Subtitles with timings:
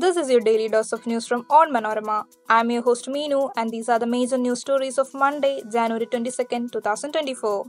[0.00, 2.24] This is your daily dose of news from Onmanorama.
[2.50, 6.70] I'm your host Meenu, and these are the major news stories of Monday, January 22nd,
[6.70, 7.64] 2024.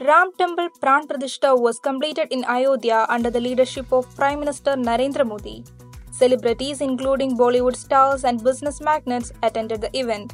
[0.00, 5.26] Ram Temple Pran Pratishtha was completed in Ayodhya under the leadership of Prime Minister Narendra
[5.26, 5.62] Modi.
[6.10, 10.32] Celebrities, including Bollywood stars and business magnates, attended the event.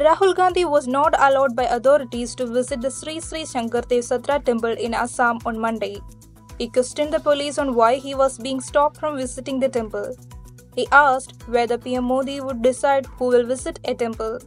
[0.00, 4.78] Rahul Gandhi was not allowed by authorities to visit the Sri Sri Shankardev Satra temple
[4.84, 6.00] in Assam on Monday.
[6.56, 10.16] He questioned the police on why he was being stopped from visiting the temple.
[10.74, 14.38] He asked whether PM Modi would decide who will visit a temple.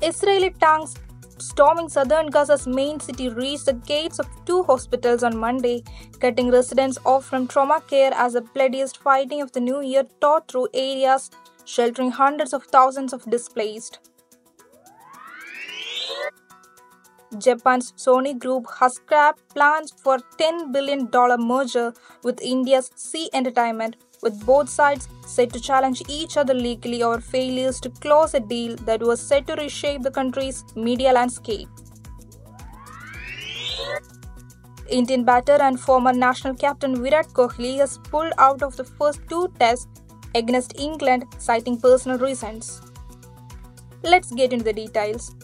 [0.00, 0.94] Israeli tanks
[1.38, 5.82] storming southern Gaza's main city reached the gates of two hospitals on Monday,
[6.20, 10.44] cutting residents off from trauma care as the bloodiest fighting of the new year tore
[10.46, 11.28] through areas
[11.66, 13.98] sheltering hundreds of thousands of displaced.
[17.38, 23.96] Japan's Sony Group has scrapped plans for a $10 billion merger with India's Zee Entertainment,
[24.22, 28.76] with both sides set to challenge each other legally over failures to close a deal
[28.76, 31.68] that was set to reshape the country's media landscape.
[34.88, 39.52] Indian batter and former national captain Virat Kohli has pulled out of the first two
[39.58, 39.88] tests
[40.36, 42.80] against England, citing personal reasons.
[44.02, 45.34] Let's get into the details.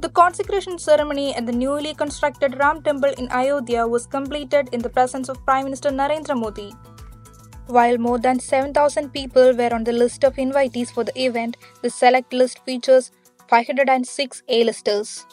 [0.00, 4.90] The consecration ceremony at the newly constructed Ram Temple in Ayodhya was completed in the
[4.90, 6.72] presence of Prime Minister Narendra Modi.
[7.68, 11.88] While more than 7,000 people were on the list of invitees for the event, the
[11.88, 13.12] select list features
[13.48, 15.24] 506 A-listers.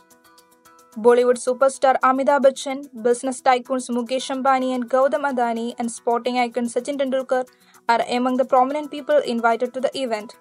[0.97, 6.97] Bollywood superstar Amitabh Bachchan, business tycoons Mukesh Ambani and Gautam Adani, and sporting icon Sachin
[7.00, 7.47] Tendulkar
[7.88, 10.35] are among the prominent people invited to the event.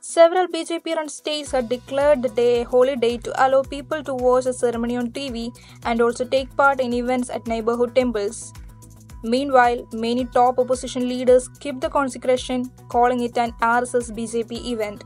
[0.00, 4.14] Several BJP run states had declared the day a holy day to allow people to
[4.14, 8.54] watch the ceremony on TV and also take part in events at neighborhood temples.
[9.22, 15.04] Meanwhile, many top opposition leaders skipped the consecration, calling it an RSS BJP event.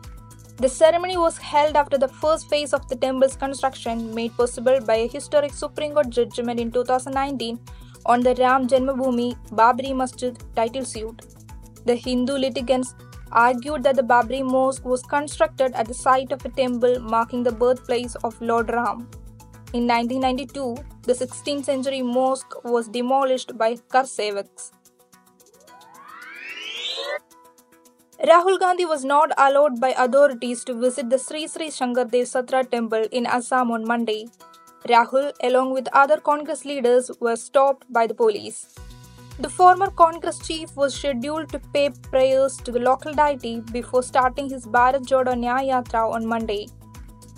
[0.60, 4.96] The ceremony was held after the first phase of the temple's construction, made possible by
[4.96, 7.60] a historic Supreme Court judgment in 2019
[8.06, 11.22] on the Ram Janmabhoomi Babri Masjid title suit.
[11.86, 12.96] The Hindu litigants
[13.30, 17.52] argued that the Babri Mosque was constructed at the site of a temple marking the
[17.52, 19.08] birthplace of Lord Ram.
[19.75, 24.72] In 1992, the 16th century mosque was demolished by Karsevaks.
[28.27, 33.06] Rahul Gandhi was not allowed by authorities to visit the Sri Sri Shankardev Satra temple
[33.12, 34.27] in Assam on Monday.
[34.89, 38.75] Rahul, along with other Congress leaders, were stopped by the police.
[39.39, 44.50] The former Congress chief was scheduled to pay prayers to the local deity before starting
[44.50, 46.67] his Bharat Jodo Nyaya Yatra on Monday.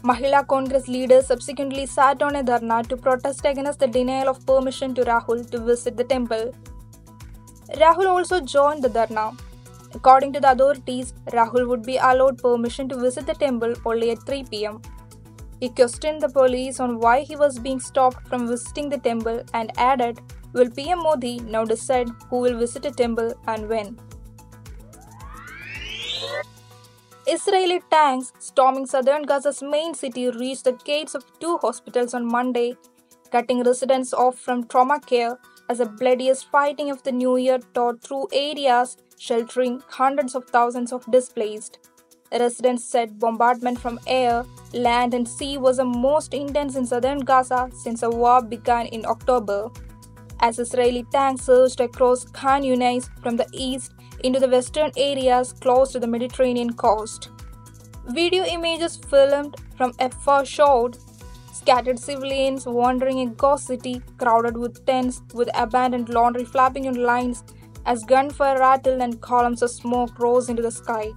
[0.02, 4.94] Mahila Congress leaders subsequently sat on a dharna to protest against the denial of permission
[4.94, 6.54] to Rahul to visit the temple.
[7.74, 9.38] Rahul also joined the dharna.
[9.94, 14.22] According to the authorities, Rahul would be allowed permission to visit the temple only at
[14.26, 14.80] 3 pm.
[15.60, 19.72] He questioned the police on why he was being stopped from visiting the temple and
[19.76, 20.20] added,
[20.52, 23.98] Will PM Modi now decide who will visit a temple and when?
[27.26, 32.76] Israeli tanks storming southern Gaza's main city reached the gates of two hospitals on Monday,
[33.30, 35.38] cutting residents off from trauma care
[35.70, 40.92] as the bloodiest fighting of the new year tore through areas sheltering hundreds of thousands
[40.92, 41.78] of displaced.
[42.32, 47.70] Residents said bombardment from air, land, and sea was the most intense in southern Gaza
[47.82, 49.70] since the war began in October.
[50.40, 53.92] As Israeli tanks surged across Khan Yunis from the east
[54.24, 57.30] into the western areas close to the Mediterranean coast.
[58.08, 60.98] Video images filmed from afar showed
[61.52, 67.42] scattered civilians wandering a ghost city crowded with tents with abandoned laundry flapping in lines
[67.86, 71.10] as gunfire rattled and columns of smoke rose into the sky.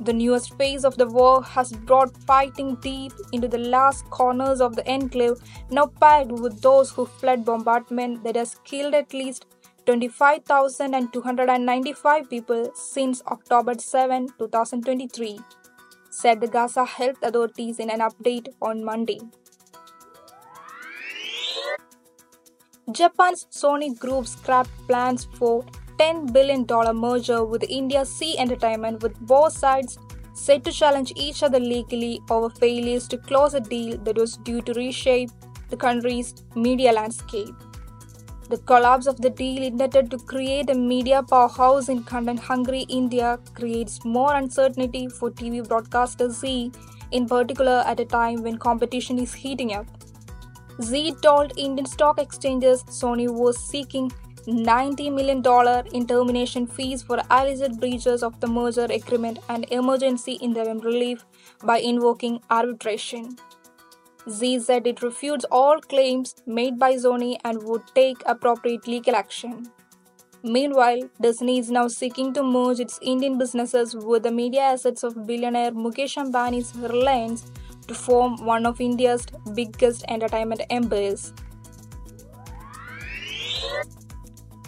[0.00, 4.76] The newest phase of the war has brought fighting deep into the last corners of
[4.76, 5.38] the enclave,
[5.70, 9.46] now packed with those who fled bombardment that has killed at least
[9.86, 15.40] 25,295 people since October 7, 2023,
[16.20, 19.20] said the Gaza health authorities in an update on Monday.
[22.90, 25.64] Japan's Sony Group scrapped plans for
[25.98, 26.66] $10 billion
[26.96, 29.98] merger with India's Zee Entertainment, with both sides
[30.32, 34.62] set to challenge each other legally over failures to close a deal that was due
[34.62, 35.30] to reshape
[35.68, 37.67] the country's media landscape.
[38.50, 43.38] The collapse of the deal intended to create a media powerhouse in content hungry India
[43.52, 46.72] creates more uncertainty for TV broadcaster Zee,
[47.10, 49.86] in particular at a time when competition is heating up.
[50.80, 54.10] Zee told Indian stock exchanges Sony was seeking
[54.46, 55.42] $90 million
[55.92, 61.26] in termination fees for alleged breaches of the merger agreement and emergency interim relief
[61.64, 63.36] by invoking arbitration.
[64.30, 69.70] Zee said it refutes all claims made by Sony and would take appropriate legal action.
[70.42, 75.26] Meanwhile, Disney is now seeking to merge its Indian businesses with the media assets of
[75.26, 77.50] billionaire Mukesh Ambani's Reliance
[77.88, 81.32] to form one of India's biggest entertainment empires.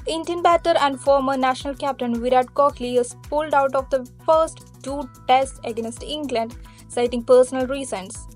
[0.06, 5.09] Indian batter and former national captain Virat Kohli has pulled out of the first two
[5.29, 6.56] tests against England,
[6.89, 8.27] citing personal reasons.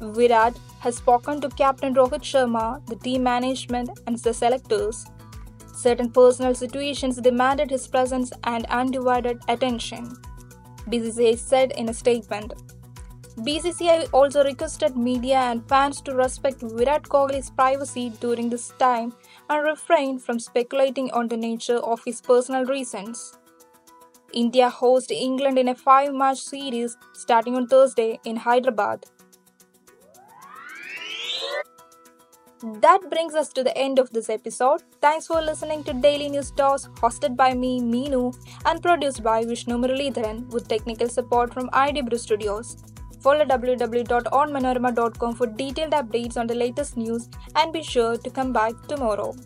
[0.00, 5.06] Virat has spoken to Captain Rohit Sharma, the team management, and the selectors.
[5.74, 10.16] Certain personal situations demanded his presence and undivided attention,
[10.88, 12.52] BCCI said in a statement.
[13.38, 19.12] BCCI also requested media and fans to respect Virat Kohli's privacy during this time
[19.48, 23.38] and refrain from speculating on the nature of his personal reasons.
[24.32, 29.06] India hosts England in a five match series starting on Thursday in Hyderabad.
[32.62, 34.82] That brings us to the end of this episode.
[35.00, 38.34] Thanks for listening to Daily News Toss, hosted by me, Meenu,
[38.66, 42.76] and produced by Vishnu Muralidharan with technical support from IDBrew Studios.
[43.20, 48.72] Follow www.onmanorama.com for detailed updates on the latest news and be sure to come back
[48.88, 49.36] tomorrow.